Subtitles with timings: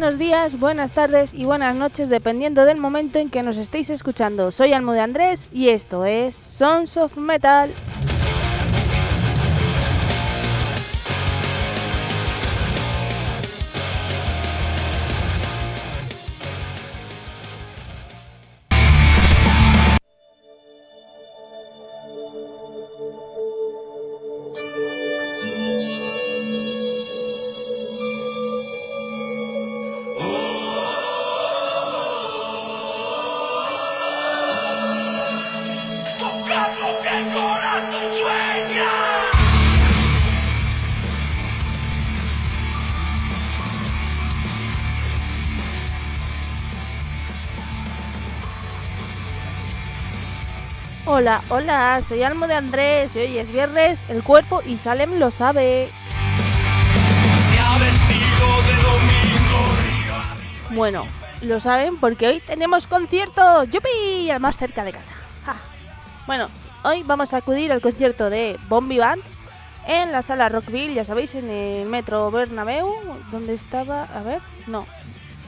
[0.00, 4.50] buenos días, buenas tardes y buenas noches dependiendo del momento en que nos estéis escuchando.
[4.50, 7.70] Soy Almo de Andrés y esto es Sons of Metal.
[51.48, 55.88] Hola, soy Almo de Andrés y hoy es viernes, el cuerpo y Salem lo sabe.
[60.70, 61.06] Bueno,
[61.42, 64.28] lo saben porque hoy tenemos concierto, ¡yupi!
[64.30, 65.12] Al más cerca de casa.
[66.26, 66.48] Bueno,
[66.82, 68.98] hoy vamos a acudir al concierto de Bombi
[69.86, 72.92] en la sala Rockville, ya sabéis, en el metro Bernabéu,
[73.30, 74.84] donde estaba, a ver, no,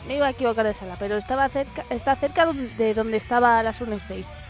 [0.06, 3.74] me iba a equivocar de sala, pero estaba cerca, está cerca de donde estaba la
[3.74, 4.41] Sun Stage.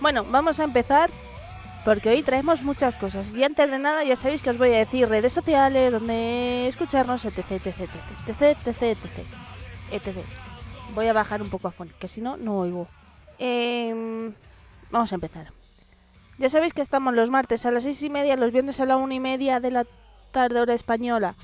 [0.00, 1.10] Bueno, vamos a empezar
[1.84, 3.34] porque hoy traemos muchas cosas.
[3.34, 7.24] Y antes de nada, ya sabéis que os voy a decir redes sociales, donde escucharnos,
[7.24, 7.66] etc, etc,
[8.26, 8.98] etc, etc, etc,
[9.90, 10.16] etc.
[10.94, 12.88] Voy a bajar un poco a fondo, que si no, no oigo.
[13.38, 14.32] Eh,
[14.90, 15.52] vamos a empezar.
[16.38, 18.96] Ya sabéis que estamos los martes a las seis y media, los viernes a la
[18.96, 19.86] una y media de la
[20.30, 21.34] tarde hora española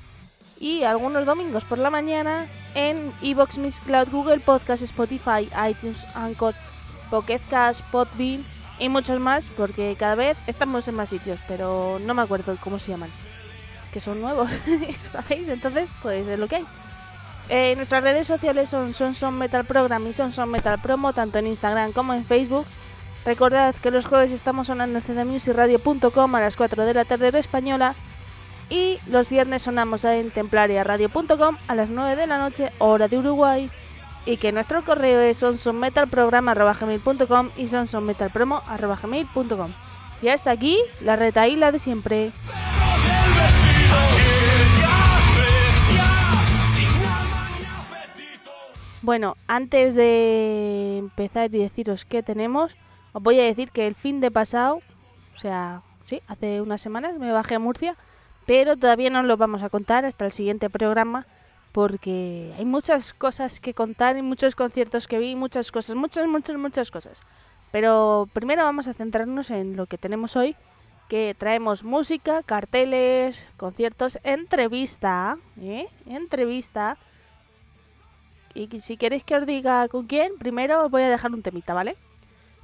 [0.59, 6.55] y algunos domingos por la mañana en Evox, Miss Cloud, Google Podcast, Spotify, iTunes, Anchor,
[7.09, 8.43] Pocket Cast, Podbean
[8.79, 12.79] y muchos más, porque cada vez estamos en más sitios, pero no me acuerdo cómo
[12.79, 13.09] se llaman.
[13.93, 14.49] Que son nuevos,
[15.03, 15.47] ¿sabéis?
[15.47, 16.65] Entonces, pues es lo que hay.
[17.47, 21.37] Eh, nuestras redes sociales son Son Son Metal Program y Son Son Metal Promo, tanto
[21.37, 22.65] en Instagram como en Facebook.
[23.25, 27.39] Recordad que los jueves estamos sonando en cdmusicradio.com a las 4 de la tarde hora
[27.39, 27.95] española
[28.69, 33.69] y los viernes sonamos en templariaradio.com a las 9 de la noche hora de Uruguay
[34.25, 39.71] y que nuestro correo es sonsonmetalprograma.gmail.com y sonsonmetalpromo.gmail.com
[40.21, 42.31] Y hasta aquí la retaíla de siempre.
[49.01, 52.75] Bueno, antes de empezar y deciros qué tenemos,
[53.13, 54.81] os voy a decir que el fin de pasado,
[55.35, 57.95] o sea, sí, hace unas semanas me bajé a Murcia,
[58.47, 61.27] pero todavía no lo vamos a contar hasta el siguiente programa
[61.75, 66.55] porque hay muchas cosas que contar y muchos conciertos que vi, muchas cosas, muchas, muchas,
[66.55, 67.21] muchas cosas.
[67.69, 70.55] Pero primero vamos a centrarnos en lo que tenemos hoy,
[71.09, 75.89] que traemos música, carteles, conciertos, entrevista, ¿eh?
[76.05, 76.97] entrevista.
[78.53, 81.73] Y si queréis que os diga con quién, primero os voy a dejar un temita,
[81.73, 81.97] ¿vale?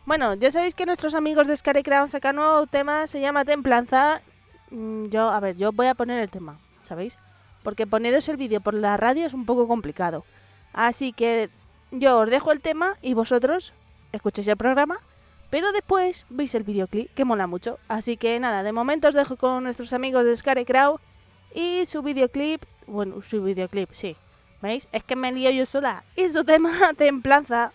[0.06, 4.22] Bueno, ya sabéis que nuestros amigos de Scary Crown sacan nuevo tema, se llama Templanza.
[4.70, 7.20] Mm, yo, a ver, yo voy a poner el tema, ¿sabéis?
[7.64, 10.26] Porque poneros el vídeo por la radio es un poco complicado.
[10.74, 11.50] Así que
[11.92, 13.74] yo os dejo el tema y vosotros
[14.12, 15.00] escuchéis el programa,
[15.50, 17.80] pero después veis el videoclip, que mola mucho.
[17.88, 21.00] Así que nada, de momento os dejo con nuestros amigos de Scary Crow
[21.54, 24.16] y su videoclip, bueno, su videoclip, sí.
[24.62, 24.88] ¿Veis?
[24.92, 26.04] Es que me lío yo sola.
[26.16, 27.74] Y su tema, Templanza.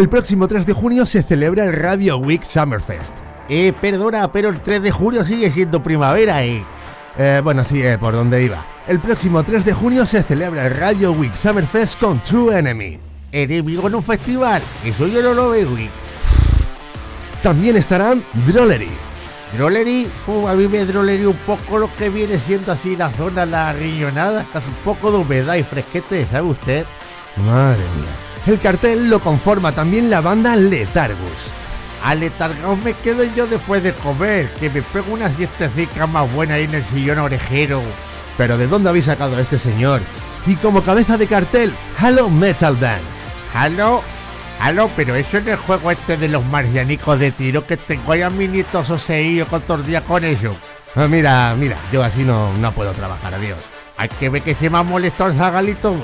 [0.00, 3.12] El próximo 3 de junio se celebra el Radio Week Summerfest.
[3.50, 6.64] Eh, perdona, pero el 3 de junio sigue siendo primavera, eh.
[7.18, 8.64] Eh, bueno, sí, eh, por donde iba.
[8.88, 12.98] El próximo 3 de junio se celebra el Radio Week Summerfest con True Enemy.
[13.30, 14.62] ¿Enemigo en un festival?
[14.82, 15.90] Eso yo no lo veo, Week.
[17.42, 18.88] También estarán Drollery.
[19.54, 23.44] Drollery, uh, a mí me drollery un poco lo que viene siendo así la zona,
[23.44, 26.86] la riñonada, casi un poco de humedad y fresquete, ¿sabe usted?
[27.44, 28.29] Madre mía.
[28.46, 31.18] El cartel lo conforma también la banda Letargus.
[32.02, 36.54] A letargaos me quedo yo después de comer, que me pego una siestecica más buena
[36.54, 37.82] ahí en el sillón orejero.
[38.38, 40.00] Pero ¿de dónde habéis sacado a este señor?
[40.46, 43.02] Y como cabeza de cartel, Halo Metal Band.
[43.52, 44.02] ¿Halo?
[44.58, 44.90] ¿Halo?
[44.96, 48.30] Pero eso es el juego este de los marcianicos de tiro que tengo ahí a
[48.30, 50.56] mi nieto soseío con todo el día con ellos.
[50.96, 53.58] Ah, mira, mira, yo así no, no puedo trabajar, adiós.
[53.98, 55.94] Hay que ver que se me ha molestado el zagalito.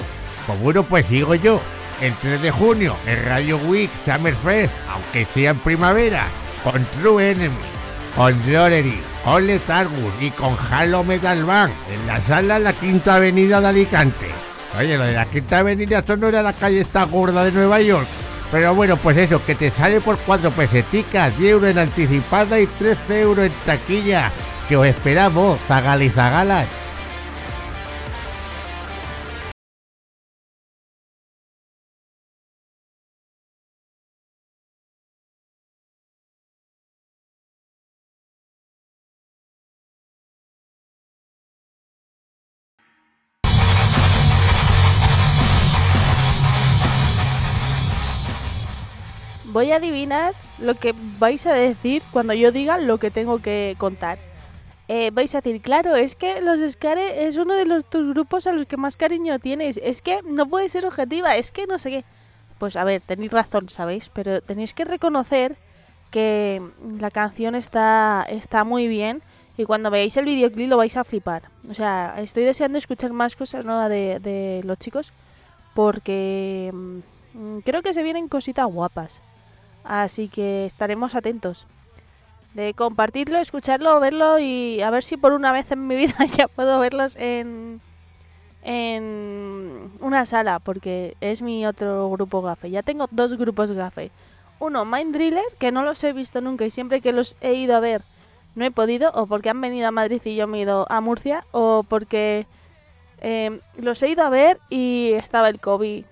[0.47, 1.61] Pues bueno, pues sigo yo.
[2.01, 6.27] El 3 de junio, en Radio Week Summerfest, aunque sea en primavera,
[6.63, 7.57] con True Enemy,
[8.15, 13.69] con Drollery, con Letargus y con Halo Metal en la sala La Quinta Avenida de
[13.69, 14.27] Alicante.
[14.79, 17.81] Oye, lo de la Quinta Avenida, eso no era la calle esta gorda de Nueva
[17.81, 18.07] York.
[18.53, 22.67] Pero bueno, pues eso, que te sale por cuatro peseticas, 10 euros en anticipada y
[22.67, 24.31] 13 euros en taquilla.
[24.69, 26.67] Que os esperamos, zagal y zagalas.
[49.67, 53.75] Voy a adivinar lo que vais a decir cuando yo diga lo que tengo que
[53.79, 54.17] contar.
[54.87, 58.47] Eh, vais a decir, claro, es que los Scare es uno de los tus grupos
[58.47, 59.81] a los que más cariño tienes.
[59.83, 62.05] Es que no puede ser objetiva, es que no sé qué.
[62.59, 64.09] Pues a ver, tenéis razón, ¿sabéis?
[64.15, 65.57] Pero tenéis que reconocer
[66.13, 66.63] que
[67.01, 69.21] la canción está, está muy bien
[69.57, 71.43] y cuando veáis el videoclip lo vais a flipar.
[71.69, 75.13] O sea, estoy deseando escuchar más cosas nuevas de, los chicos
[75.75, 79.21] porque mm, creo que se vienen cositas guapas.
[79.87, 81.67] Así que estaremos atentos
[82.55, 86.49] de compartirlo, escucharlo, verlo y a ver si por una vez en mi vida ya
[86.49, 87.81] puedo verlos en,
[88.63, 92.71] en una sala, porque es mi otro grupo gafe.
[92.71, 94.11] Ya tengo dos grupos gafe.
[94.59, 97.77] Uno, Mind Driller, que no los he visto nunca y siempre que los he ido
[97.77, 98.03] a ver
[98.57, 101.01] no he podido, o porque han venido a Madrid y yo me he ido a
[101.01, 102.47] Murcia, o porque
[103.21, 106.05] eh, los he ido a ver y estaba el COVID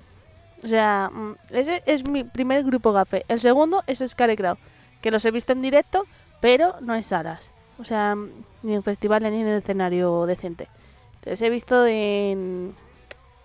[0.64, 3.24] o sea, mm, ese es mi primer grupo gafe.
[3.28, 4.56] El segundo es Scarecrow,
[5.02, 6.06] que los he visto en directo,
[6.40, 7.50] pero no en salas.
[7.78, 8.30] O sea, mm,
[8.62, 10.68] ni en festivales ni en el escenario decente.
[11.24, 12.74] Les he visto en...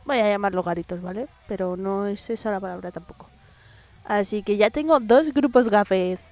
[0.05, 1.27] Voy a llamarlo garitos, ¿vale?
[1.47, 3.27] Pero no es esa la palabra tampoco.
[4.05, 6.23] Así que ya tengo dos grupos gafes.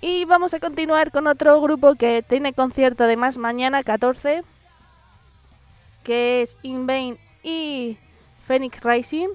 [0.00, 4.44] Y vamos a continuar con otro grupo que tiene concierto además mañana 14.
[6.04, 7.98] Que es In Vain y
[8.46, 9.28] Phoenix Rising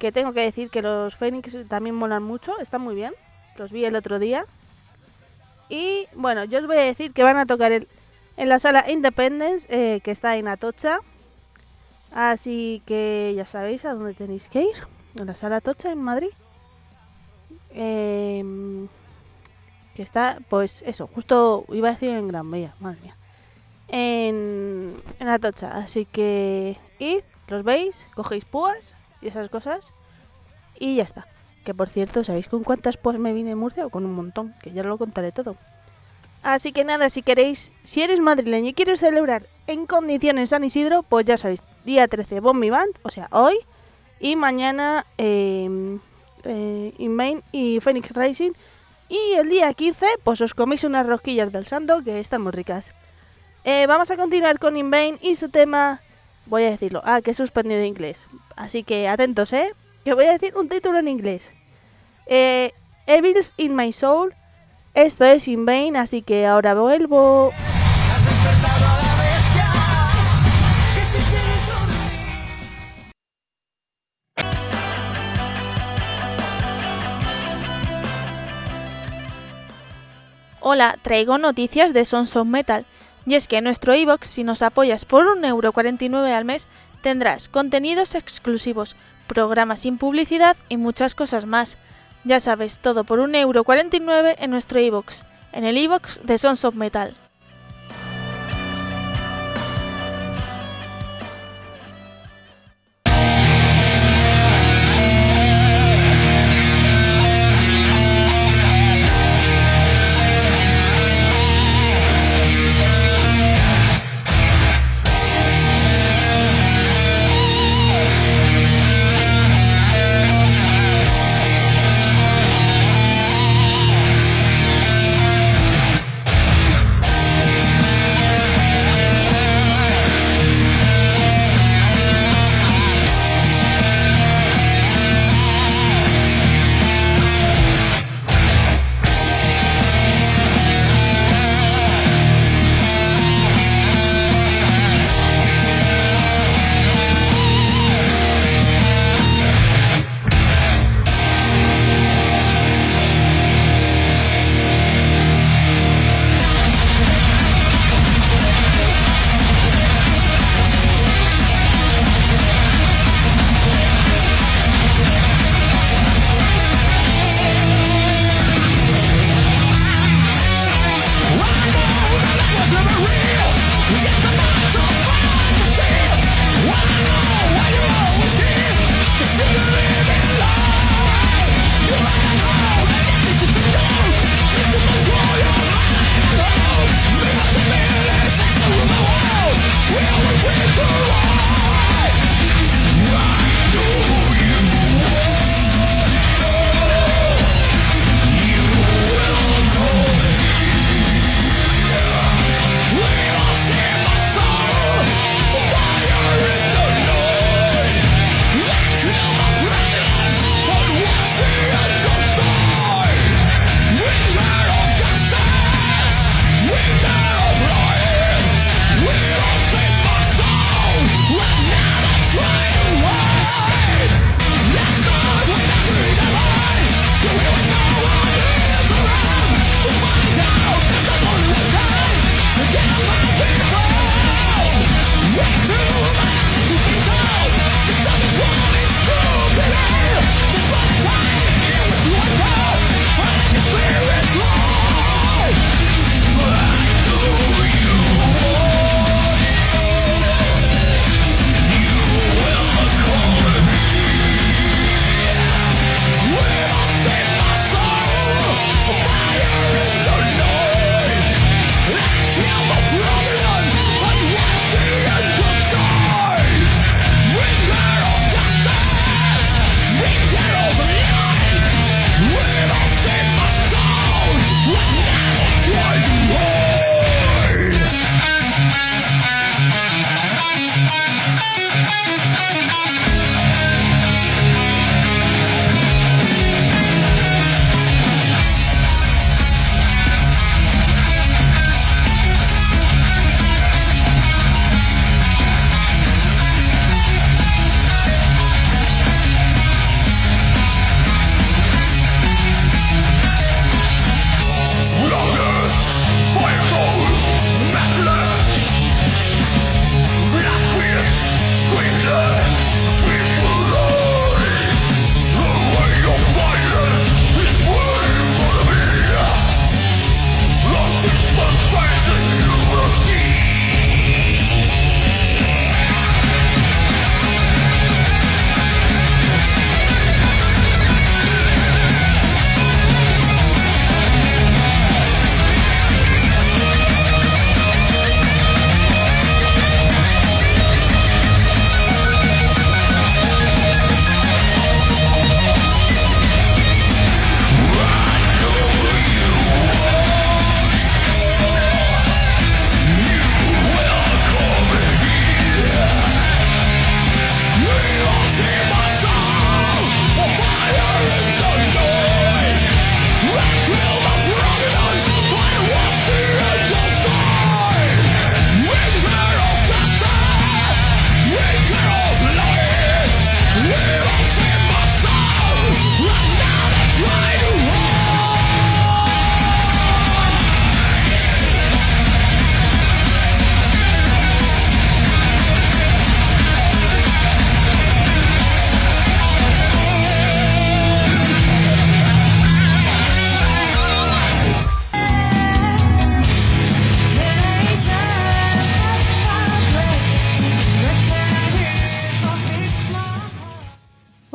[0.00, 3.12] que tengo que decir que los Fénix también molan mucho, están muy bien.
[3.56, 4.46] Los vi el otro día.
[5.68, 7.86] Y bueno, yo os voy a decir que van a tocar el,
[8.38, 11.00] en la sala Independence, eh, que está en Atocha.
[12.12, 14.88] Así que ya sabéis a dónde tenéis que ir.
[15.16, 16.30] En la sala Atocha en Madrid.
[17.74, 18.42] Eh,
[19.94, 23.16] que está, pues eso, justo iba a decir en Gran Vía, madre mía.
[23.88, 25.76] En, en Atocha.
[25.76, 29.92] Así que id, los veis, cogéis púas y esas cosas.
[30.78, 31.26] Y ya está.
[31.64, 33.86] Que por cierto, ¿sabéis con cuántas pues me vine en Murcia?
[33.86, 35.56] O con un montón, que ya lo contaré todo.
[36.42, 41.02] Así que nada, si queréis, si eres madrileño y quieres celebrar en condiciones San Isidro,
[41.02, 43.56] pues ya sabéis, día 13 Bombi o sea, hoy,
[44.20, 45.98] y mañana eh,
[46.44, 46.94] eh,
[47.52, 48.52] y Phoenix Racing,
[49.10, 52.94] y el día 15, pues os coméis unas rosquillas del santo que están muy ricas.
[53.64, 56.00] Eh, vamos a continuar con Invain y su tema
[56.46, 57.02] voy a decirlo.
[57.04, 58.26] Ah, que he suspendido inglés.
[58.60, 59.72] Así que atentos, ¿eh?
[60.04, 61.50] Que voy a decir un título en inglés.
[62.26, 62.72] Eh,
[63.06, 64.34] Evils in my soul.
[64.92, 67.54] Esto es In Vain, así que ahora vuelvo.
[80.60, 82.84] Hola, traigo noticias de Sons of Metal.
[83.24, 86.68] Y es que en nuestro iBox, si nos apoyas por 1,49€ al mes,
[87.02, 91.78] tendrás contenidos exclusivos, programas sin publicidad y muchas cosas más.
[92.24, 97.16] Ya sabes, todo por 1,49€ en nuestro iBox, en el iBox de Sons of Metal.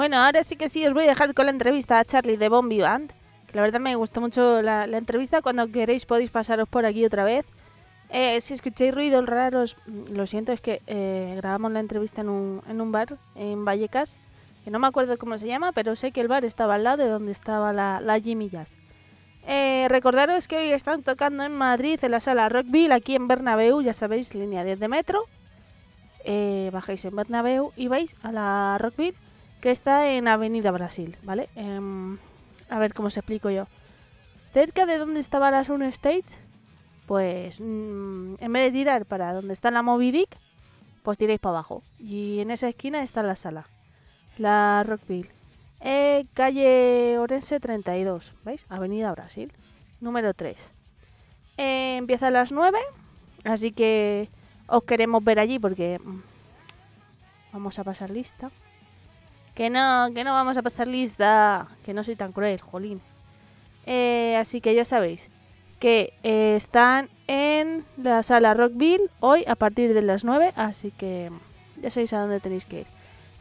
[0.06, 2.48] Bueno, ahora sí que sí, os voy a dejar con la entrevista a Charlie de
[2.48, 3.12] Bombi Band.
[3.54, 5.42] La verdad me gustó mucho la, entrevista.
[5.42, 7.44] Cuando queréis podéis pasaros por aquí otra vez.
[8.12, 9.78] Eh, si escucháis ruidos raros,
[10.12, 14.16] lo siento, es que eh, grabamos la entrevista en un, en un bar en Vallecas.
[14.64, 17.04] Que no me acuerdo cómo se llama, pero sé que el bar estaba al lado
[17.04, 18.72] de donde estaba la, la Jimmy Jazz.
[19.48, 23.82] Eh, recordaros que hoy están tocando en Madrid, en la sala Rockville, aquí en Bernabéu,
[23.82, 25.24] ya sabéis, línea 10 de metro.
[26.72, 29.16] Bajáis en Bernabéu y vais a la Rockville,
[29.66, 31.50] que está en Avenida Brasil, ¿vale?
[31.56, 32.20] Em,
[32.70, 33.66] a ver cómo os explico yo.
[34.54, 36.38] Cerca de donde estaba la Sound Stage,
[37.08, 40.38] pues mm, en vez de tirar para donde está la Moby Dick,
[41.02, 41.82] pues tiráis para abajo.
[41.98, 43.66] Y en esa esquina está la sala,
[44.38, 45.32] la Rockville.
[45.80, 48.68] Eh, calle Orense 32, ¿veis?
[48.70, 49.52] Avenida Brasil,
[50.00, 50.74] número 3.
[51.58, 52.78] Eh, empieza a las 9,
[53.46, 54.30] así que
[54.68, 56.22] os queremos ver allí porque mm,
[57.52, 58.52] vamos a pasar lista.
[59.56, 63.02] Que no, que no vamos a pasar lista, que no soy tan cruel, jolín.
[63.86, 65.30] Eh, así que ya sabéis
[65.80, 71.32] que eh, están en la sala Rockville hoy a partir de las 9, así que
[71.82, 72.88] ya sabéis a dónde tenéis que ir.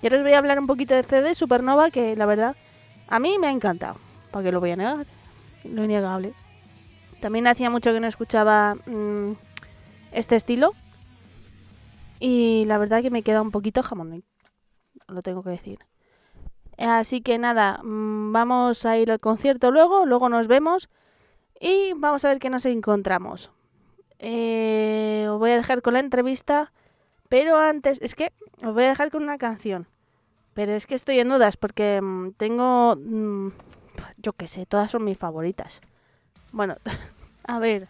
[0.03, 2.57] Y ahora os voy a hablar un poquito de CD Supernova, que la verdad
[3.09, 3.97] a mí me ha encantado.
[4.31, 5.07] ¿Para qué lo voy a negar?
[5.65, 6.35] Lo innegable.
[7.21, 9.33] También hacía mucho que no escuchaba mm,
[10.13, 10.75] este estilo.
[12.21, 14.25] Y la verdad que me queda un poquito jamón.
[15.09, 15.79] Lo tengo que decir.
[16.79, 20.89] Así que nada, mm, vamos a ir al concierto luego, luego nos vemos
[21.61, 23.51] y vamos a ver qué nos encontramos.
[24.19, 26.73] Eh, os voy a dejar con la entrevista,
[27.29, 28.33] pero antes, es que
[28.63, 29.87] os voy a dejar con una canción.
[30.55, 33.49] Pero es que estoy en dudas porque mm, tengo, mm,
[34.19, 35.81] yo qué sé, todas son mis favoritas.
[36.53, 36.77] Bueno,
[37.47, 37.89] a ver,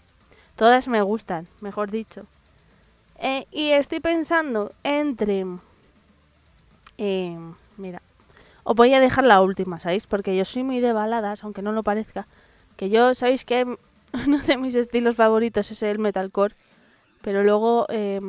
[0.57, 2.27] todas me gustan, mejor dicho.
[3.19, 5.47] Eh, y estoy pensando entre...
[6.99, 7.39] eh,
[7.77, 8.03] mira,
[8.65, 10.07] os voy a dejar la última, ¿sabéis?
[10.07, 12.27] Porque yo soy muy de baladas, aunque no lo parezca.
[12.77, 13.79] Que yo, ¿sabéis que
[14.27, 16.55] Uno de mis estilos favoritos es el metalcore.
[17.21, 18.21] Pero luego eh,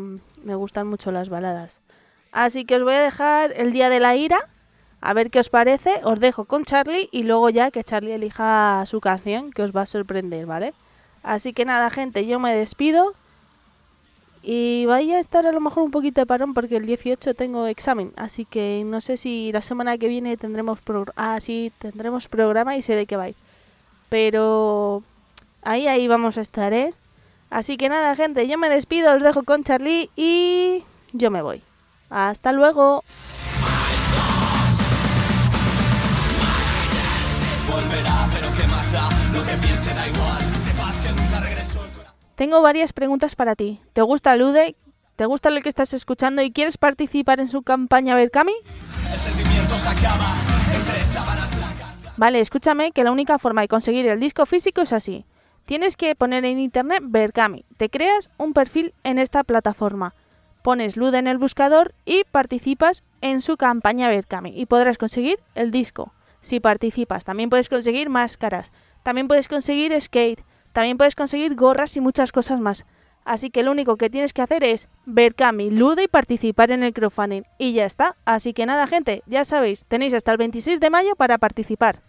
[0.43, 1.81] me gustan mucho las baladas.
[2.31, 4.49] Así que os voy a dejar el día de la ira.
[5.01, 6.01] A ver qué os parece.
[6.03, 9.81] Os dejo con Charlie y luego ya que Charlie elija su canción que os va
[9.81, 10.73] a sorprender, ¿vale?
[11.23, 13.13] Así que nada, gente, yo me despido.
[14.47, 17.65] Y vaya a estar a lo mejor un poquito de parón porque el 18 tengo
[17.65, 18.13] examen.
[18.15, 21.13] Así que no sé si la semana que viene tendremos programa.
[21.15, 23.25] Ah, sí, tendremos programa y sé de qué va.
[24.07, 25.01] Pero
[25.63, 26.93] ahí, ahí vamos a estar, ¿eh?
[27.49, 31.63] Así que nada, gente, yo me despido, os dejo con Charlie y yo me voy.
[32.11, 33.03] Hasta luego.
[42.35, 43.79] Tengo varias preguntas para ti.
[43.93, 44.75] ¿Te gusta Lude?
[45.15, 48.53] ¿Te gusta lo que estás escuchando y quieres participar en su campaña Berkami?
[52.17, 55.25] Vale, escúchame que la única forma de conseguir el disco físico es así.
[55.65, 57.63] Tienes que poner en internet Berkami.
[57.77, 60.13] Te creas un perfil en esta plataforma.
[60.61, 65.71] Pones Lude en el buscador y participas en su campaña Berkami y podrás conseguir el
[65.71, 66.13] disco.
[66.41, 70.43] Si participas, también puedes conseguir máscaras, también puedes conseguir skate,
[70.75, 72.85] también puedes conseguir gorras y muchas cosas más.
[73.23, 76.83] Así que lo único que tienes que hacer es ver Cami, Lude y participar en
[76.83, 77.43] el crowdfunding.
[77.57, 78.17] Y ya está.
[78.25, 82.01] Así que nada, gente, ya sabéis, tenéis hasta el 26 de mayo para participar.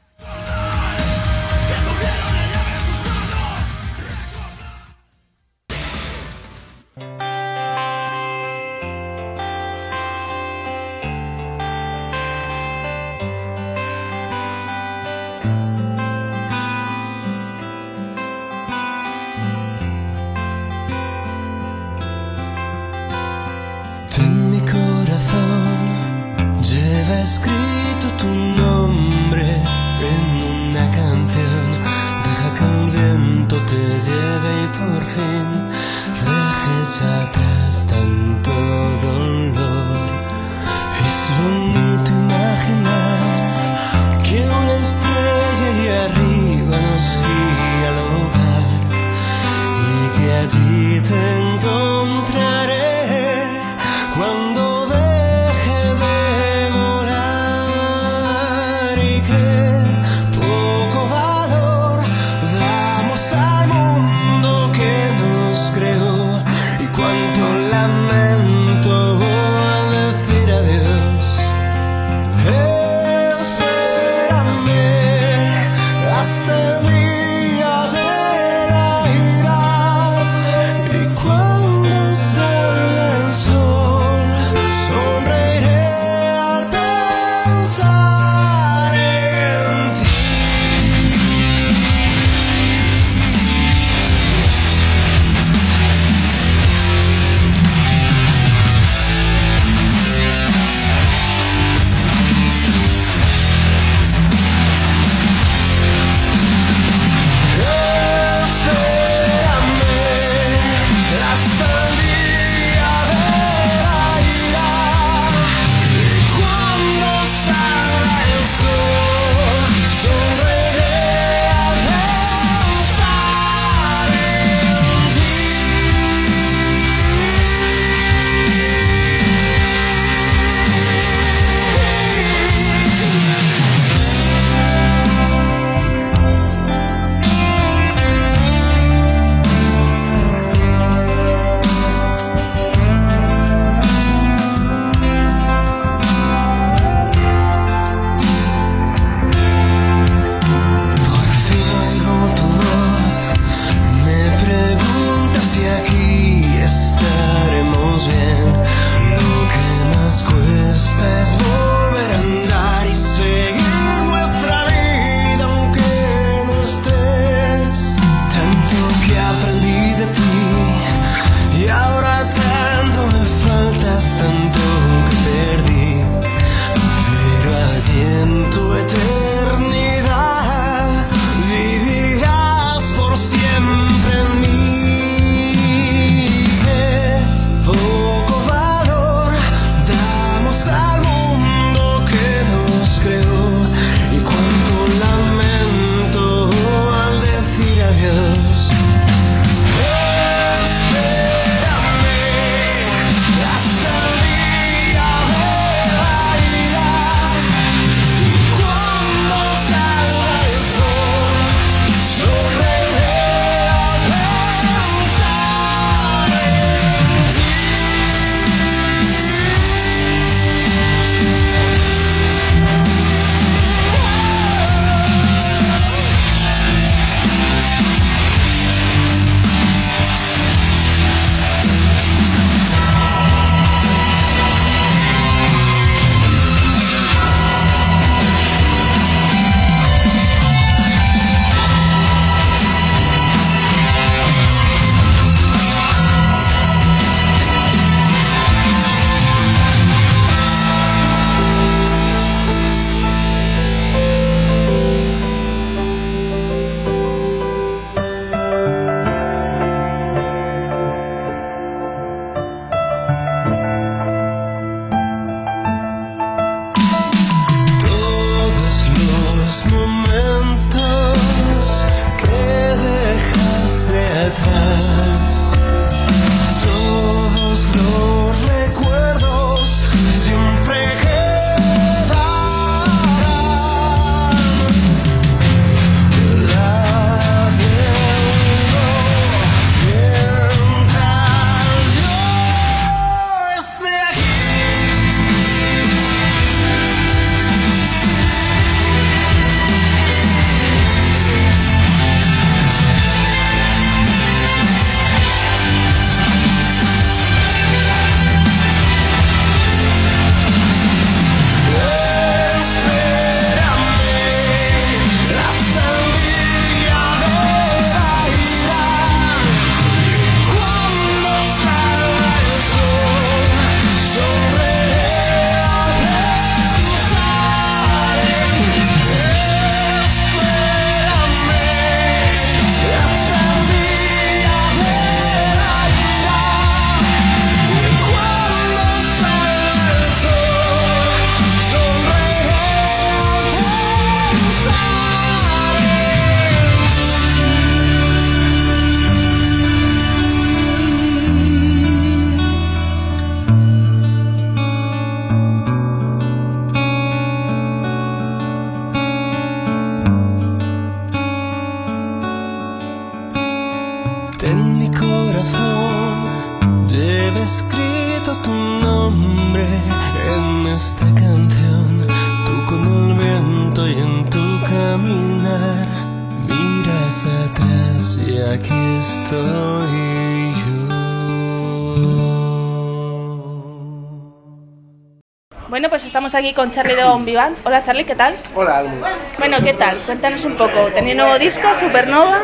[386.17, 387.59] Estamos aquí con Charlie de Bon Vivant.
[387.67, 388.35] Hola Charlie, ¿qué tal?
[388.55, 389.05] Hola, Almu.
[389.37, 389.99] Bueno, ¿qué tal?
[389.99, 390.87] Cuéntanos un poco.
[390.95, 392.41] ¿Tenéis nuevo disco, Supernova?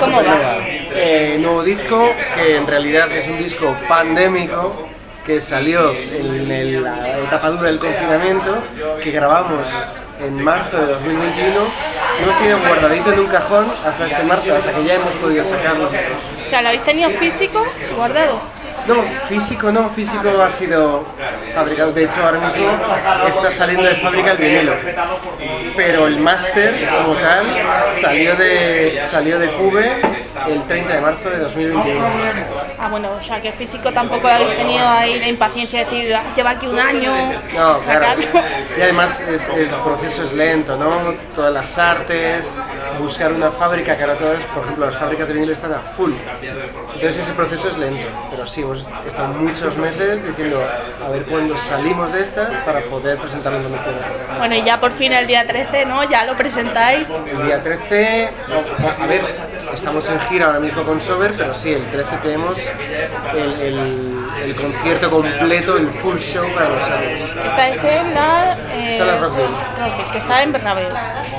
[0.00, 0.56] ¿Cómo va?
[0.94, 4.88] Eh, nuevo disco que en realidad es un disco pandémico
[5.26, 8.62] que salió en el- la etapa dura del confinamiento,
[9.02, 9.68] que grabamos
[10.18, 11.52] en marzo de 2021.
[11.60, 15.44] Lo hemos tenido guardadito en un cajón hasta este marzo, hasta que ya hemos podido
[15.44, 15.84] sacarlo.
[15.84, 17.62] O sea, ¿lo habéis tenido físico
[17.94, 18.40] guardado?
[18.86, 21.06] No, físico no, físico ha sido
[21.54, 21.92] fabricado.
[21.92, 22.66] De hecho, ahora mismo
[23.28, 24.74] está saliendo de fábrica el vinilo.
[25.76, 27.46] Pero el máster como tal
[28.00, 29.96] salió de, salió de Cube
[30.48, 32.06] el 30 de marzo de 2021.
[32.78, 36.24] Ah, bueno, o sea, que físico tampoco habéis tenido ahí la impaciencia de decir, "Ah,
[36.34, 37.12] lleva aquí un año,
[37.56, 38.20] No, claro.
[38.76, 41.12] Y además es, es- el proceso es lento, ¿no?
[41.34, 42.56] Todas las artes,
[42.98, 46.12] buscar una fábrica, que ahora todas, por ejemplo, las fábricas de vinilo están a full.
[46.94, 50.60] Entonces ese proceso es lento, pero sí, hemos estado muchos meses diciendo
[51.04, 53.98] a ver cuándo salimos de esta para poder presentarlo en Venezuela.
[54.38, 56.02] Bueno, y ya por fin el día 13, ¿no?
[56.04, 57.08] Ya lo presentáis.
[57.30, 59.22] El día 13, no, a ver,
[59.74, 62.56] estamos en gira ahora mismo con Sober, pero sí, el 13 tenemos
[63.34, 64.12] el, el-
[64.44, 67.20] el concierto completo, el full show para los años.
[67.44, 68.56] Esta es en la...
[68.72, 69.46] eh, Sala Rockville.
[69.78, 70.88] Rockville, que está en Bernabéu.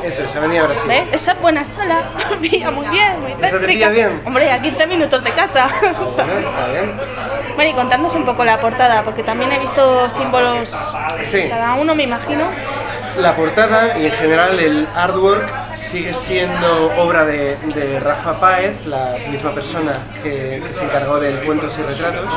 [0.04, 0.88] Eso es, Avenida Brasil.
[0.88, 1.04] ¿Ves?
[1.12, 1.98] Esa buena sala,
[2.42, 4.22] pilla muy bien, muy ¿Esa te pilla bien?
[4.26, 5.68] Hombre, a 15 minutos de casa.
[5.82, 6.98] Bueno, está bien.
[7.56, 10.70] bueno, y contadnos un poco la portada, porque también he visto símbolos,
[11.24, 11.48] Sí.
[11.50, 12.46] cada uno me imagino.
[13.18, 15.52] La portada y en general el artwork
[15.84, 19.94] sigue siendo obra de, de Rafa Páez, la misma persona
[20.24, 22.34] que, que se encargó del cuentos y retratos.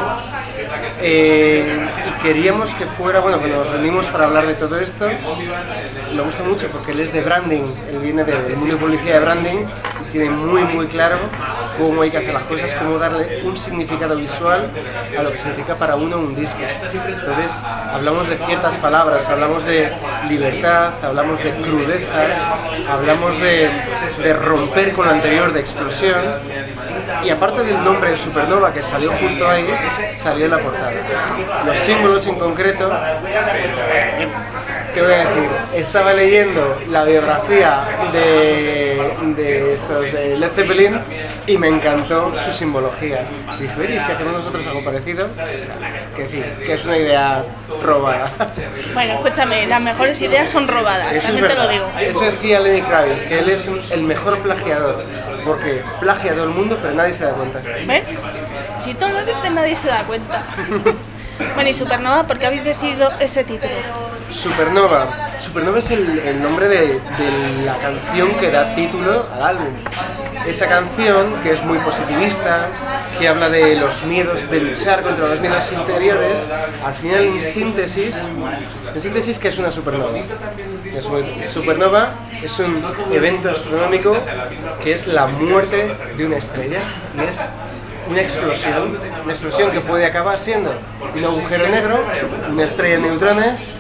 [1.01, 5.09] Eh, y queríamos que fuera, bueno, cuando nos reunimos para hablar de todo esto,
[6.15, 9.21] me gusta mucho porque él es de branding, él viene del mundo de publicidad de
[9.21, 9.67] branding
[10.11, 11.17] tiene muy muy claro
[11.79, 14.71] cómo hay que hacer las cosas, cómo darle un significado visual
[15.19, 16.59] a lo que significa para uno un disco.
[16.61, 17.63] Entonces
[17.93, 19.93] hablamos de ciertas palabras, hablamos de
[20.29, 22.27] libertad, hablamos de crudeza,
[22.91, 26.23] hablamos de, romper con lo anterior, de explosión.
[27.25, 29.67] Y aparte del nombre de Supernova que salió justo ahí,
[30.13, 30.93] salió en la portada.
[31.65, 32.91] Los símbolos en concreto,
[34.97, 37.83] te voy a decir, estaba leyendo la biografía
[38.15, 40.99] de, de estos de Led Zeppelin
[41.47, 43.27] y me encantó su simbología.
[43.61, 45.29] Dije, oye, ¿y si hacemos nosotros algo parecido?
[46.17, 47.45] Que sí, que es una idea
[47.83, 48.27] robada.
[48.95, 51.91] Bueno, escúchame, las mejores ideas son robadas, Eso es también te lo digo.
[52.01, 55.05] Eso decía Lenny Kravitz, que él es el mejor plagiador,
[55.45, 57.61] porque plagia a todo el mundo, pero nadie se da cuenta.
[57.87, 58.09] ¿Ves?
[58.79, 60.43] Si todo lo dices nadie se da cuenta.
[61.55, 64.16] bueno, y Supernova, ¿por qué habéis decidido ese título?
[64.31, 65.31] Supernova.
[65.41, 67.01] Supernova es el, nombre de,
[67.65, 69.75] la canción que da título al álbum.
[70.47, 72.69] Esa canción que es muy positivista,
[73.19, 76.41] que habla de los miedos, de luchar contra los miedos interiores,
[76.85, 78.17] al final en síntesis,
[78.95, 80.19] en síntesis ¿qué es una supernova?
[81.49, 84.17] Supernova es un evento astronómico
[84.83, 86.81] que es la muerte de una estrella
[87.29, 87.49] es
[88.09, 90.73] una explosión, una explosión que puede acabar siendo
[91.15, 91.99] un agujero negro,
[92.51, 93.75] una estrella de neutrones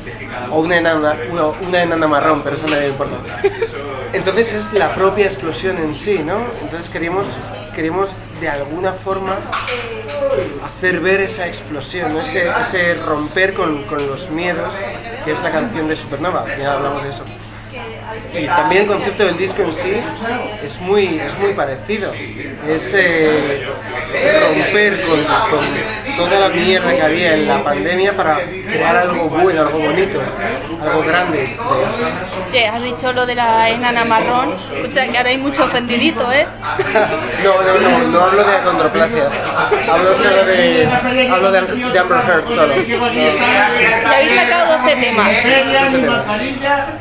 [0.50, 3.16] o una enana, una, una enana marrón, pero eso no importa.
[4.12, 6.38] Entonces es la propia explosión en sí, ¿no?
[6.62, 7.26] Entonces queríamos,
[7.74, 8.08] queríamos
[8.40, 9.36] de alguna forma
[10.64, 14.74] hacer ver esa explosión, ese, ese romper con, con los miedos,
[15.24, 17.24] que es la canción de Supernova, ya hablamos de eso.
[18.38, 19.92] Y también el concepto del disco en sí
[20.62, 22.12] es muy, es muy parecido.
[22.68, 23.66] Es eh,
[24.42, 25.64] romper con, con
[26.16, 30.20] toda la mierda que había en la pandemia para crear algo bueno, algo bonito,
[30.82, 31.58] algo grande de eso.
[32.50, 34.56] Oye, has dicho lo de la enana marrón.
[34.74, 36.46] Escucha, que ahora hay mucho ofendidito, ¿eh?
[37.44, 39.32] No, no, no, no hablo de acondroplasias.
[39.88, 40.88] Hablo solo de.
[41.30, 42.74] Hablo de, de Amber Heard solo.
[42.76, 42.92] Y
[44.06, 45.28] habéis sacado 12 temas.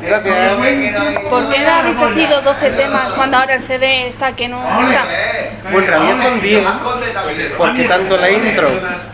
[0.02, 0.54] Gracias.
[1.30, 5.04] ¿Por qué no habéis decidido 12 temas cuando ahora el CD está que no está?
[5.70, 6.64] Pues en realidad son 10,
[7.58, 8.68] porque tanto la intro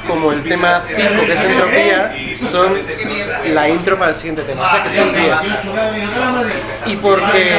[0.07, 2.15] como el tema 5, que es entropía,
[2.51, 2.79] son
[3.53, 4.65] la intro para el siguiente tema.
[4.65, 5.27] O sea que son 10.
[6.87, 7.57] Y porque,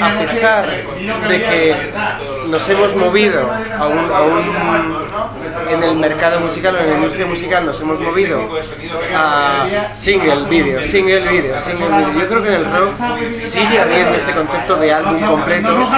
[0.00, 0.70] a pesar
[1.28, 1.92] de que
[2.50, 3.40] nos hemos movido
[3.78, 5.08] a un, a un-
[5.70, 8.40] en el mercado musical en la industria musical nos hemos movido
[9.14, 12.12] a single video, single video, single video.
[12.20, 12.92] Yo creo que en el rock
[13.32, 15.88] sigue habiendo este concepto de álbum completo,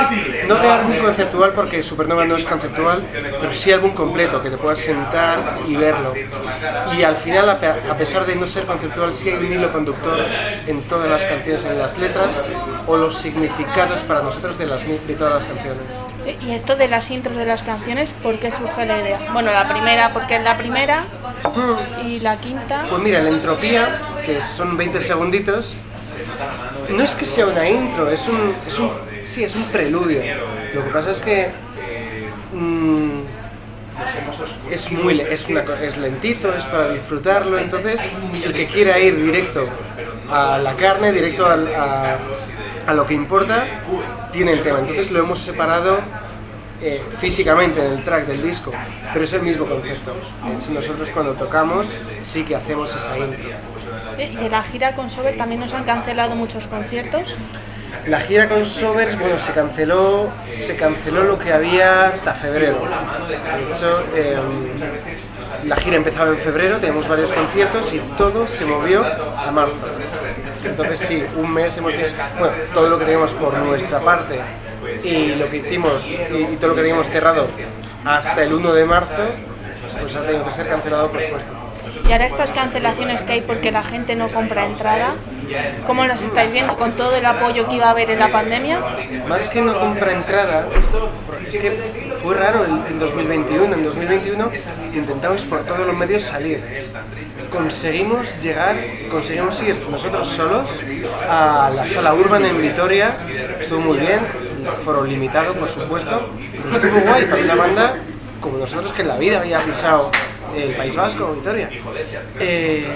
[0.48, 3.04] no de álbum conceptual porque Supernova no es conceptual,
[3.40, 6.12] pero sí álbum completo que te puedas sentar y verlo.
[6.96, 9.72] Y al final, a pe- a pesar de no ser conceptual, sí hay un hilo
[9.72, 10.18] conductor
[10.66, 12.42] en todas las canciones, en las letras
[12.86, 15.80] o los significados para nosotros de, las, de todas las canciones.
[16.42, 19.18] Y esto de las intros de las canciones, ¿por qué surge la idea?
[19.32, 21.04] Bueno, la primera porque es la primera
[22.04, 22.86] y la quinta.
[22.88, 25.74] Pues mira, la entropía, que son 20 segunditos,
[26.88, 28.90] no es que sea una intro, es un, es un,
[29.24, 30.22] sí, es un preludio.
[30.74, 31.50] Lo que pasa es que
[32.54, 33.20] mm,
[34.70, 37.58] es muy, es, una, es lentito, es para disfrutarlo.
[37.58, 38.00] Entonces,
[38.42, 39.64] el que quiera ir directo
[40.30, 42.16] a la carne, directo a,
[42.86, 43.66] a lo que importa,
[44.32, 44.80] tiene el tema.
[44.80, 45.98] Entonces lo hemos separado
[46.82, 48.72] eh, físicamente en el track del disco,
[49.12, 50.14] pero es el mismo concepto.
[50.14, 53.50] De hecho, nosotros cuando tocamos sí que hacemos esa intro.
[54.16, 57.36] Sí, y en la gira con Sober también nos han cancelado muchos conciertos.
[58.06, 62.80] La gira con Sobers, bueno, se canceló, se canceló lo que había hasta febrero.
[63.28, 64.38] De hecho, eh,
[65.64, 69.74] la gira empezaba en febrero, teníamos varios conciertos y todo se movió a marzo.
[70.64, 74.40] Entonces sí, un mes hemos tenido, bueno, todo lo que teníamos por nuestra parte
[75.04, 77.48] y lo que hicimos y, y todo lo que teníamos cerrado
[78.04, 79.24] hasta el 1 de marzo,
[80.00, 81.52] pues ha tenido que ser cancelado por supuesto.
[82.08, 85.14] Y ahora estas cancelaciones que hay porque la gente no compra entrada,
[85.86, 88.80] ¿cómo las estáis viendo con todo el apoyo que iba a haber en la pandemia?
[89.28, 90.68] Más que no compra entrada,
[91.42, 91.72] es que
[92.22, 93.74] fue raro en 2021.
[93.74, 94.50] En 2021
[94.94, 96.90] intentamos por todos los medios salir.
[97.50, 98.76] Conseguimos llegar,
[99.10, 100.82] conseguimos ir nosotros solos
[101.28, 103.16] a la sala Urban en Vitoria.
[103.60, 104.20] Estuvo muy bien,
[104.84, 106.30] foro limitado por supuesto,
[106.62, 107.96] pero estuvo guay para una banda
[108.40, 110.10] como nosotros que en la vida había pisado
[110.56, 111.70] el País Vasco, Vitoria.
[112.38, 112.86] Eh,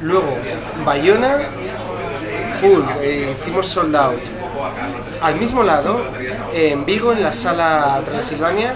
[0.00, 0.36] luego,
[0.84, 1.38] Bayona,
[2.60, 4.20] full, eh, hicimos sold out.
[5.20, 6.04] Al mismo lado,
[6.52, 8.74] en Vigo, en la sala Transilvania,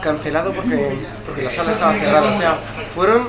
[0.00, 2.32] cancelado porque, porque la sala estaba cerrada.
[2.32, 2.58] O sea,
[2.94, 3.28] fueron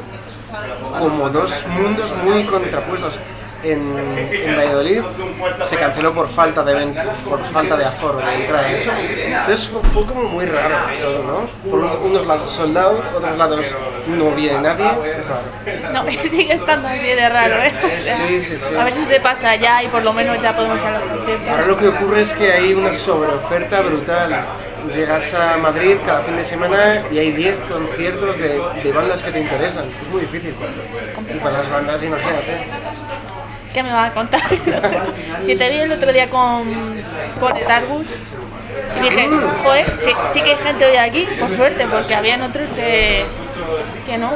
[0.98, 3.20] como dos mundos muy contrapuestos.
[3.62, 3.82] En,
[4.32, 5.02] en Valladolid
[5.66, 6.74] se canceló por falta de
[7.28, 8.72] por falta de aforo de entradas.
[9.28, 11.70] Entonces fue, como muy raro todo, ¿no?
[11.70, 13.66] Por un- unos lados sold out, otros lados
[14.08, 15.94] no viene nadie, es raro.
[15.94, 17.74] No, sigue estando así de raro, ¿eh?
[17.84, 18.76] O sea, Sí, sí, sí.
[18.80, 21.02] A ver si se pasa ya y por lo menos ya podemos ir a los
[21.02, 21.68] Ahora conciertos.
[21.68, 24.46] lo que ocurre es que hay una sobreoferta brutal.
[24.96, 29.32] Llegas a Madrid cada fin de semana y hay 10 conciertos de, de bandas que
[29.32, 29.86] te interesan.
[30.02, 30.56] Es muy difícil.
[31.36, 32.66] Y para las bandas, imagínate.
[33.74, 34.42] ¿Qué me va a contar?
[34.66, 35.00] No sé.
[35.44, 36.74] Si te vi el otro día con,
[37.40, 38.08] con Etarbus
[38.98, 39.30] y dije,
[39.64, 43.26] joder, sí, sí que hay gente hoy aquí, por suerte, porque habían otros que,
[44.06, 44.32] que no.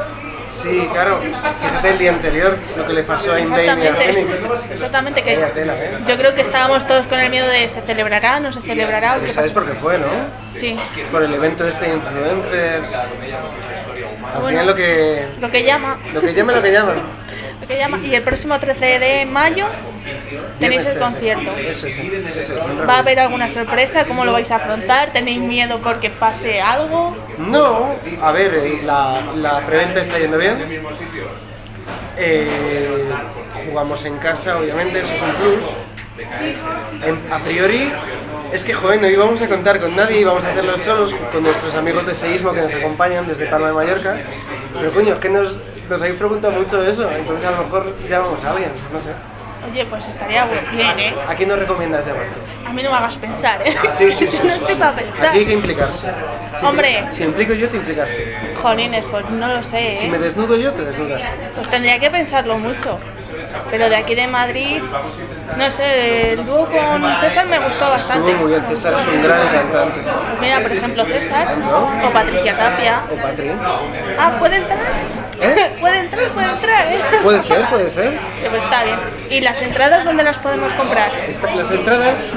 [0.48, 1.20] Sí, claro.
[1.20, 4.66] Fíjate el día anterior lo que le pasó a Exactamente, Phoenix.
[4.70, 5.98] exactamente que ¿eh?
[6.06, 9.22] yo creo que estábamos todos con el miedo de se celebrará, no se celebrará o
[9.22, 10.06] qué ¿Sabes por qué fue, no?
[10.36, 10.78] Sí,
[11.12, 12.94] Por el evento este de influencers.
[12.94, 14.48] Al Bueno.
[14.50, 16.94] final lo que, lo que llama, lo que llama lo que llama.
[18.04, 19.68] Y el próximo 13 de mayo
[20.60, 21.52] tenéis el concierto.
[21.52, 21.70] 13.
[21.70, 22.66] Eso es, eso es.
[22.66, 24.06] un ¿Va a haber alguna sorpresa?
[24.06, 25.12] ¿Cómo lo vais a afrontar?
[25.12, 27.16] ¿Tenéis miedo porque pase algo?
[27.38, 30.58] No, a ver, eh, la, preventa está yendo bien.
[32.18, 33.10] Eh,
[33.66, 35.66] jugamos en casa, obviamente, eso es un plus.
[37.32, 37.92] A priori,
[38.52, 41.74] es que, joder, no íbamos a contar con nadie, íbamos a hacerlo solos con nuestros
[41.76, 44.18] amigos de Seísmo que nos acompañan desde Palma de Mallorca.
[44.74, 45.58] Pero coño, es que nos,
[45.90, 49.12] nos habéis preguntado mucho eso, entonces a lo mejor llamamos a alguien, no sé.
[49.72, 51.14] Oye, pues estaría bien, ¿eh?
[51.28, 52.26] ¿A quién nos recomiendas llamar?
[52.68, 53.74] A mí no me hagas pensar, ¿eh?
[53.92, 54.40] Sí, sí, sí.
[54.44, 55.28] no estoy para pensar.
[55.28, 56.08] Aquí hay que implicarse.
[56.60, 57.06] Si Hombre.
[57.12, 58.54] Si implico yo, te implicaste.
[58.62, 60.20] Jolines, pues no lo sé, Si me ¿eh?
[60.20, 61.30] desnudo yo, te desnudaste.
[61.56, 63.00] Pues tendría que pensarlo mucho.
[63.72, 64.84] Pero de aquí de Madrid,
[65.58, 68.30] no sé, el dúo con César me gustó bastante.
[68.32, 70.00] Estuvo muy bien, César es un gran cantante.
[70.02, 71.48] Pues mira, por ejemplo, César
[72.06, 73.02] o Patricia Tapia.
[73.12, 73.52] O Patri.
[74.20, 74.80] Ah, ¿puede entrar?
[75.80, 77.00] puede entrar, puede entrar, ¿eh?
[77.24, 78.14] Puede ser, puede ser.
[78.50, 78.98] Pues está bien.
[79.30, 81.12] ¿Y las entradas dónde las podemos comprar?
[81.28, 82.30] Esta- las entradas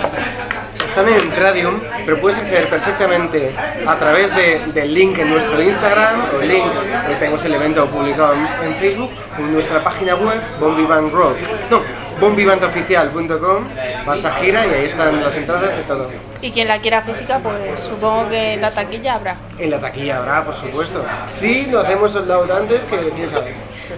[0.84, 3.54] están en Entradium, pero puedes acceder perfectamente
[3.86, 6.64] a través de- del link en nuestro Instagram, o el link
[7.08, 11.36] que tenemos el evento publicado en, en Facebook, en nuestra página web, Bombivand Rock.
[11.70, 11.82] No,
[12.20, 13.64] bombivandоficial.com,
[14.06, 16.10] vas a gira y ahí están las entradas de todo.
[16.40, 19.36] Y quien la quiera física, pues supongo que en la taquilla habrá.
[19.58, 21.04] En la taquilla habrá, por supuesto.
[21.26, 23.54] Si lo hacemos soldado antes, que quién sabe.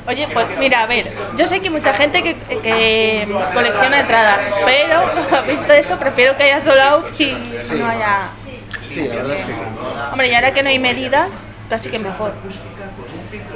[0.07, 4.39] Oye, pues mira, a ver, yo sé que hay mucha gente que, que colecciona entradas,
[4.65, 6.59] pero visto eso, prefiero que haya
[6.91, 7.75] out y Sí.
[7.79, 8.29] no haya...
[8.85, 9.63] Sí, la verdad es que sí.
[10.13, 12.33] Hombre, y ahora que no hay medidas, casi que mejor.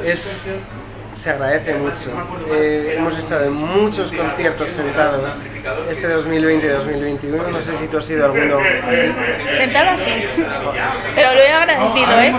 [0.05, 0.63] Es,
[1.15, 2.11] se agradece mucho.
[2.53, 5.43] Eh, hemos estado en muchos conciertos sentados
[5.91, 7.49] este 2020 y 2021.
[7.49, 9.55] No sé si tú has ido a alguno así.
[9.57, 10.11] Sentada sí.
[11.15, 12.35] Pero lo he agradecido, ¿eh?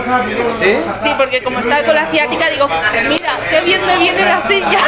[0.53, 0.75] ¿Sí?
[1.03, 2.67] Sí, porque como estaba con la ciática, digo,
[3.09, 4.79] mira, qué bien me viene la silla.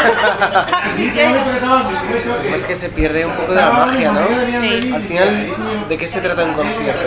[1.14, 1.36] Que,
[2.56, 4.28] Es que se pierde un poco de la magia, ¿no?
[4.52, 4.92] Sí.
[4.94, 5.48] Al final,
[5.90, 7.04] ¿de qué se trata un concierto?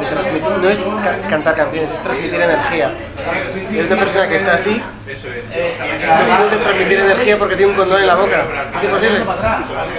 [0.00, 2.90] De transmitir, no es ca- cantar canciones, es transmitir energía.
[3.26, 8.06] Es una persona que está así, no puedes transmitir energía porque tiene un condón en
[8.06, 8.44] la boca.
[8.78, 9.20] ¿Es imposible?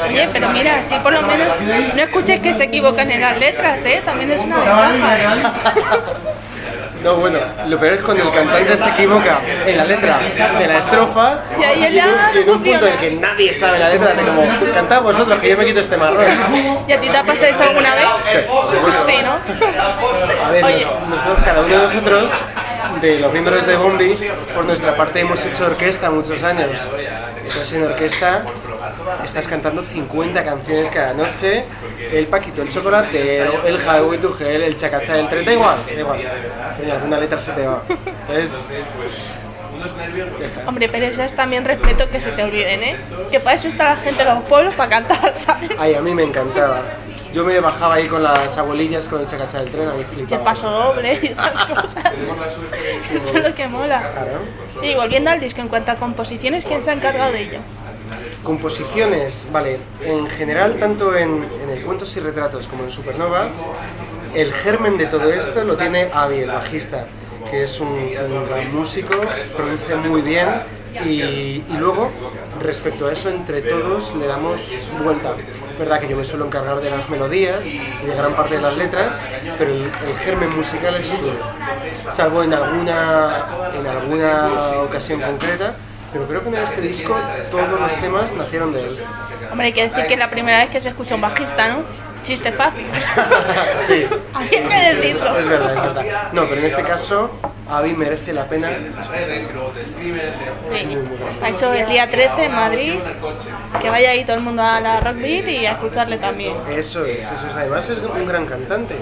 [0.09, 1.57] Oye, pero mira, si por lo menos
[1.95, 4.01] no escuches que se equivocan en las letras, ¿eh?
[4.05, 5.53] También es una ventaja.
[7.03, 10.17] No, bueno, lo peor es cuando el cantante se equivoca en la letra
[10.59, 13.89] de la estrofa Y ahí ya y en un punto en que nadie sabe la
[13.89, 14.41] letra, de como,
[14.73, 16.25] cantad vosotros que yo me quito este marrón.
[16.87, 18.05] ¿Y a ti te ha pasado eso alguna vez?
[19.05, 20.45] Sí, ¿no?
[20.45, 20.85] A ver, Oye.
[20.85, 22.31] nos- nosotros, cada uno de nosotros,
[23.01, 24.17] de los miembros de Bombi,
[24.53, 26.79] por nuestra parte hemos hecho orquesta muchos años.
[27.37, 28.45] Entonces en orquesta
[29.23, 31.65] estás cantando 50 canciones cada noche,
[32.11, 35.93] el Paquito, el Chocolatero, el Highway to Hell, el Chacacha del tren, da igual, da
[35.93, 36.19] igual.
[36.91, 37.83] Alguna letra se te va.
[37.87, 38.65] Entonces.
[40.65, 42.95] Hombre, pero eso es también respeto que se te olviden, ¿eh?
[43.31, 45.71] Que para eso está la gente de los pueblos, para cantar, ¿sabes?
[45.79, 46.81] Ay, a mí me encantaba.
[47.33, 50.15] Yo me bajaba ahí con las abuelillas con el Chacacha del tren, a mí Se
[50.15, 50.43] flipaba.
[50.43, 52.03] paso doble y esas cosas.
[53.11, 53.99] Eso es lo que mola.
[54.13, 54.39] Claro.
[54.81, 57.59] Y volviendo al disco, en cuanto a composiciones, ¿quién se ha encargado de ello?
[58.43, 63.47] Composiciones, vale, en general, tanto en, en el Cuentos y Retratos como en Supernova,
[64.33, 67.07] el germen de todo esto lo tiene Avi, el bajista,
[67.49, 69.15] que es un, un gran músico,
[69.55, 70.47] produce muy bien
[71.05, 71.21] y,
[71.67, 72.11] y luego,
[72.61, 74.71] respecto a eso, entre todos le damos
[75.03, 75.33] vuelta.
[75.71, 78.61] Es verdad que yo me suelo encargar de las melodías y de gran parte de
[78.61, 79.21] las letras,
[79.57, 81.33] pero el, el germen musical es suyo,
[82.09, 83.45] salvo en alguna,
[83.79, 85.75] en alguna ocasión concreta.
[86.13, 87.13] Pero creo que en este disco
[87.51, 88.97] todos los temas nacieron de él.
[89.51, 91.83] Hombre, hay que decir que es la primera vez que se escucha un bajista, ¿no?
[92.27, 92.85] Chiste fácil.
[93.87, 95.39] sí, Hay que decirlo.
[95.39, 96.31] es verdad, es verdad.
[96.33, 97.31] No, pero en este caso,
[97.69, 98.69] Avi merece la pena.
[99.87, 100.97] Sí.
[101.39, 102.93] Para eso el día 13 en Madrid,
[103.81, 106.55] que vaya ahí todo el mundo a la Rockbeat y a escucharle también.
[106.69, 107.55] Eso es, eso es.
[107.55, 108.95] Además es un gran cantante.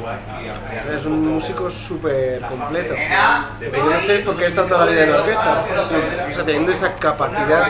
[0.96, 2.96] Es un músico súper completo.
[3.62, 5.64] Yo no sé por qué estado toda la vida en orquesta.
[6.28, 7.68] O sea, teniendo esa capacidad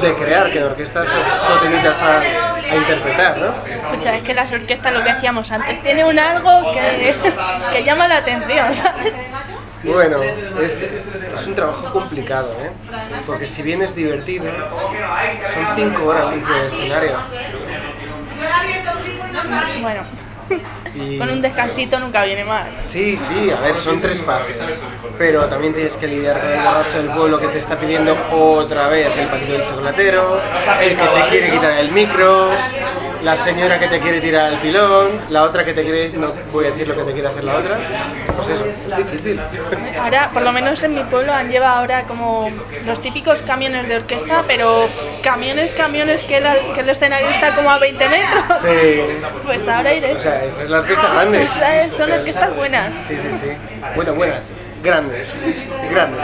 [0.00, 1.12] de crear, que en orquesta so-
[1.46, 3.54] solo te limitas a, a interpretar, ¿no?
[3.90, 7.14] Escucha, es que las orquestas, lo que decíamos antes, tiene un algo que,
[7.72, 9.12] que llama la atención, ¿sabes?
[9.82, 12.70] Bueno, es, es un trabajo complicado, ¿eh?
[13.26, 17.12] Porque si bien es divertido, son cinco horas dentro del escenario.
[19.80, 20.02] Bueno,
[20.94, 22.68] Y con un descansito nunca viene mal.
[22.82, 24.58] sí, sí, a ver, son tres pases.
[25.16, 28.88] Pero también tienes que lidiar con el borracho del pueblo que te está pidiendo otra
[28.88, 30.40] vez el paquito del chocolatero,
[30.80, 32.50] el que te quiere quitar el micro,
[33.22, 36.66] la señora que te quiere tirar el pilón, la otra que te quiere, no voy
[36.66, 37.78] a decir lo que te quiere hacer la otra.
[38.36, 39.40] Pues eso, es difícil.
[40.00, 42.50] Ahora, por lo menos en mi pueblo han llevado ahora como
[42.84, 44.88] los típicos camiones de orquesta, pero
[45.22, 48.44] camiones, camiones que, la- que el escenario está como a 20 metros.
[48.62, 49.00] Sí.
[49.44, 51.42] Pues ahora de O sea, esa es la orquesta grande.
[51.42, 52.94] Esa- Son orquestas buenas.
[53.08, 53.48] Sí, sí, sí.
[53.96, 54.48] Bueno, buenas.
[54.82, 55.34] Grandes.
[55.90, 56.22] Grandes.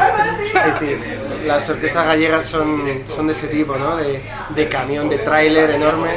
[0.53, 0.97] Sí, sí.
[1.45, 3.97] Las orquestas gallegas son, son de ese tipo, ¿no?
[3.97, 6.11] De, de camión, de tráiler enorme.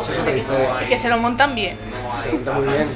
[0.00, 0.82] Eso es otra historia.
[0.82, 1.76] Y que se lo montan bien.
[2.22, 2.86] Se monta muy bien.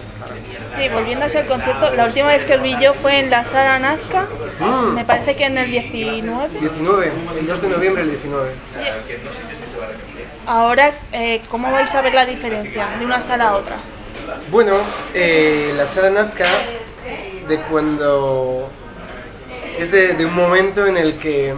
[0.82, 3.45] Y volviendo hacia el concierto, la última vez que os vi yo fue en la
[3.45, 4.26] sala Nazca,
[4.61, 4.95] Mm.
[4.95, 6.61] me parece que en el 19.
[6.61, 8.51] 19, el 2 de noviembre el 19.
[10.47, 13.76] Ahora, eh, ¿cómo vais a ver la diferencia de una sala a otra?
[14.51, 14.76] Bueno,
[15.14, 16.45] eh, la sala Nazca,
[17.49, 18.70] de cuando.
[19.79, 21.55] Es de, de un momento en el que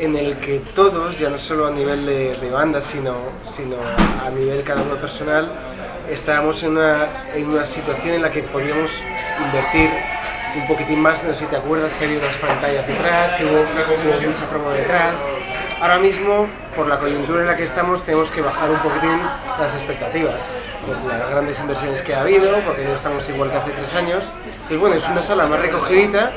[0.00, 3.14] en el que todos, ya no solo a nivel de, de banda, sino,
[3.48, 3.76] sino
[4.26, 5.52] a nivel cada uno personal,
[6.10, 8.90] estábamos en una, en una situación en la que podíamos
[9.44, 9.90] invertir
[10.56, 13.60] un poquitín más, no sé si te acuerdas que había unas pantallas detrás, que hubo,
[13.60, 15.20] hubo mucha promo detrás.
[15.80, 19.20] Ahora mismo, por la coyuntura en la que estamos, tenemos que bajar un poquitín
[19.58, 20.40] las expectativas,
[20.86, 24.24] por las grandes inversiones que ha habido, porque no estamos igual que hace tres años.
[24.68, 26.32] Pues bueno, es una sala más recogidita,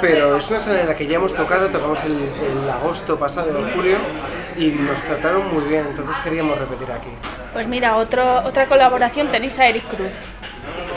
[0.00, 3.58] pero es una sala en la que ya hemos tocado, tocamos el, el agosto pasado,
[3.58, 3.98] el julio,
[4.56, 7.10] y nos trataron muy bien, entonces queríamos repetir aquí.
[7.52, 10.12] Pues mira, otro, otra colaboración tenéis a Eric Cruz.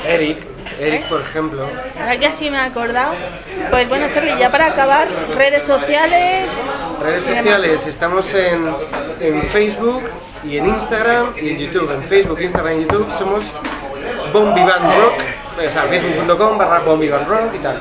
[0.07, 0.45] Eric,
[0.79, 1.05] Eric ¿Eh?
[1.09, 1.67] por ejemplo,
[1.99, 3.13] Ahora que así me he acordado.
[3.69, 6.51] Pues bueno, Charlie, ya para acabar, redes sociales.
[7.01, 8.73] redes sociales, estamos en,
[9.19, 10.03] en Facebook
[10.43, 11.91] y en Instagram y en YouTube.
[11.91, 13.45] En Facebook, Instagram y YouTube somos
[14.33, 17.77] Bombi Band Rock o sea, facebook.com barra rock y tal.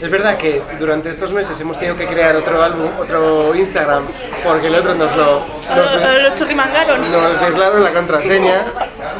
[0.00, 4.04] Es verdad que durante estos meses hemos tenido que crear otro álbum, otro Instagram,
[4.44, 5.40] porque el otro nos lo...
[5.74, 7.10] Nos, Los churrimangaron.
[7.10, 8.64] nos declararon la contraseña,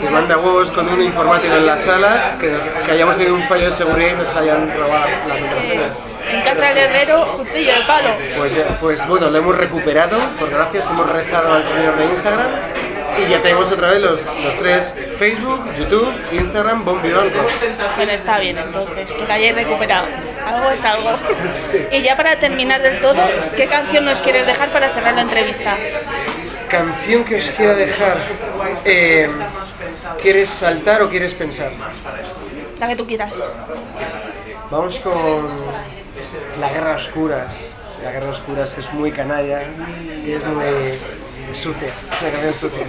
[0.01, 3.45] que manda huevos con un informático en la sala, que, nos- que hayamos tenido un
[3.45, 5.89] fallo de seguridad y nos hayan robado la contraseña.
[6.31, 8.11] En casa de Guerrero, cuchillo de palo.
[8.39, 12.47] Pues, ya- pues bueno, lo hemos recuperado, por gracias, hemos rezado al señor de Instagram
[13.19, 17.39] y ya tenemos otra vez los, los tres, Facebook, YouTube, Instagram, Bombi Banco.
[17.97, 20.07] Bueno, está bien entonces, que la hayáis recuperado.
[20.47, 21.11] Algo es algo.
[21.91, 23.23] Y ya para terminar del todo,
[23.57, 25.77] ¿qué canción nos quieres dejar para cerrar la entrevista?
[26.69, 28.17] Canción que os quiera dejar.
[28.85, 29.29] eh,
[30.21, 31.73] ¿Quieres saltar o quieres pensar?
[32.81, 33.43] La que tú quieras.
[34.71, 35.49] Vamos con
[36.61, 37.73] La Guerra Oscuras.
[38.03, 39.61] La Guerra Oscuras que es muy canalla,
[40.25, 40.65] que es muy
[41.55, 41.89] sucia.
[42.11, 42.87] Canción sucia.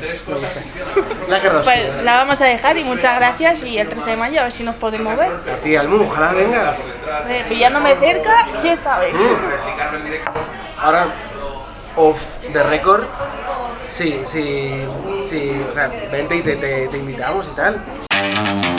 [1.27, 4.39] La Guerra Pues la vamos a dejar y muchas gracias y el 13 de mayo
[4.39, 5.31] a ver si nos podemos ver.
[5.31, 6.77] A ti, Almu, ojalá vengas.
[7.29, 9.11] Eh, pillándome cerca, quién sabe.
[10.79, 11.07] Ahora,
[11.95, 12.19] off
[12.51, 13.05] the record,
[13.87, 14.85] sí, sí,
[15.21, 18.72] sí, o sea, vente y te, te, te invitamos y tal.